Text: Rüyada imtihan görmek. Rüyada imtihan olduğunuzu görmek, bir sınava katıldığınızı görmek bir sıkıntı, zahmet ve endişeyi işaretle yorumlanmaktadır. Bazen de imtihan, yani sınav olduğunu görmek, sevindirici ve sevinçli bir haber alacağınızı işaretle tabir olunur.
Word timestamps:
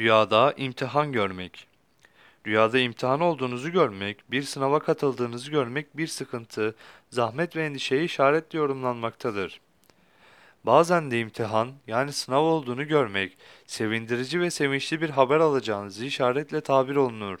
Rüyada 0.00 0.54
imtihan 0.56 1.12
görmek. 1.12 1.66
Rüyada 2.46 2.78
imtihan 2.78 3.20
olduğunuzu 3.20 3.72
görmek, 3.72 4.30
bir 4.30 4.42
sınava 4.42 4.78
katıldığınızı 4.78 5.50
görmek 5.50 5.96
bir 5.96 6.06
sıkıntı, 6.06 6.74
zahmet 7.10 7.56
ve 7.56 7.64
endişeyi 7.64 8.04
işaretle 8.04 8.58
yorumlanmaktadır. 8.58 9.60
Bazen 10.66 11.10
de 11.10 11.20
imtihan, 11.20 11.72
yani 11.86 12.12
sınav 12.12 12.42
olduğunu 12.42 12.88
görmek, 12.88 13.36
sevindirici 13.66 14.40
ve 14.40 14.50
sevinçli 14.50 15.00
bir 15.00 15.10
haber 15.10 15.40
alacağınızı 15.40 16.04
işaretle 16.04 16.60
tabir 16.60 16.96
olunur. 16.96 17.38